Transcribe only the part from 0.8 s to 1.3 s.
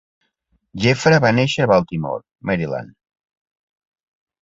Jeffra